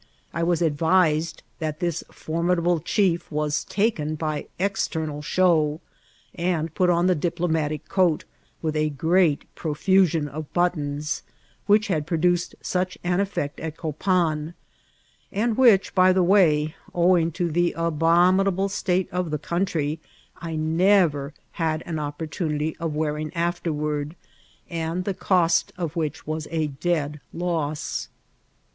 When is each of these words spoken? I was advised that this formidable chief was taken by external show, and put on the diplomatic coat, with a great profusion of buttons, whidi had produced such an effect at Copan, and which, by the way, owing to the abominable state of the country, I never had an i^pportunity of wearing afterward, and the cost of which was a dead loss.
I 0.33 0.41
was 0.41 0.63
advised 0.63 1.43
that 1.59 1.79
this 1.79 2.03
formidable 2.09 2.79
chief 2.79 3.31
was 3.31 3.63
taken 3.65 4.15
by 4.15 4.47
external 4.57 5.21
show, 5.21 5.79
and 6.33 6.73
put 6.73 6.89
on 6.89 7.05
the 7.05 7.13
diplomatic 7.13 7.87
coat, 7.87 8.25
with 8.63 8.75
a 8.75 8.89
great 8.89 9.45
profusion 9.53 10.27
of 10.27 10.51
buttons, 10.53 11.21
whidi 11.69 11.85
had 11.89 12.07
produced 12.07 12.55
such 12.63 12.97
an 13.03 13.19
effect 13.19 13.59
at 13.59 13.77
Copan, 13.77 14.55
and 15.31 15.55
which, 15.55 15.93
by 15.93 16.11
the 16.11 16.23
way, 16.23 16.73
owing 16.95 17.31
to 17.33 17.51
the 17.51 17.71
abominable 17.77 18.69
state 18.69 19.07
of 19.11 19.29
the 19.29 19.37
country, 19.37 19.99
I 20.37 20.55
never 20.55 21.31
had 21.51 21.83
an 21.85 21.97
i^pportunity 21.97 22.75
of 22.79 22.95
wearing 22.95 23.31
afterward, 23.35 24.15
and 24.67 25.03
the 25.05 25.13
cost 25.13 25.71
of 25.77 25.95
which 25.95 26.25
was 26.25 26.47
a 26.49 26.65
dead 26.65 27.21
loss. 27.31 28.09